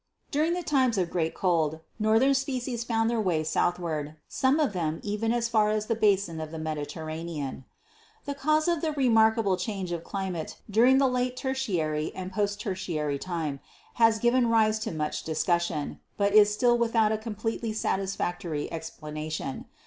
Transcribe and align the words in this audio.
During 0.31 0.53
the 0.53 0.63
times 0.63 0.97
of 0.97 1.11
great 1.11 1.35
cold 1.35 1.73
234 2.01 2.01
GEOLOGY 2.01 2.09
northern 2.23 2.33
species 2.33 2.83
found 2.83 3.07
their 3.07 3.21
way 3.21 3.43
southward, 3.43 4.15
some 4.27 4.59
of 4.59 4.73
them 4.73 4.99
even 5.03 5.31
as 5.31 5.47
far 5.47 5.69
as 5.69 5.85
the 5.85 5.93
basin 5.93 6.41
of 6.41 6.49
the, 6.49 6.57
Mediterranean/' 6.57 7.65
The 8.25 8.33
cause 8.33 8.67
of 8.67 8.81
the 8.81 8.93
remarkable 8.93 9.57
change 9.57 9.91
of 9.91 10.03
climate 10.03 10.57
during 10.67 10.97
late 10.97 11.37
Tertiary 11.37 12.11
and 12.15 12.31
post 12.33 12.59
Tertiary 12.59 13.19
time 13.19 13.59
has 14.01 14.17
given 14.17 14.49
rise 14.49 14.79
to 14.79 14.91
much 14.91 15.21
discussion, 15.21 15.99
but 16.17 16.33
is 16.33 16.51
still 16.51 16.79
without 16.79 17.11
a 17.11 17.17
completely 17.19 17.71
satisfac 17.71 18.39
tory 18.39 18.71
explanation. 18.71 19.65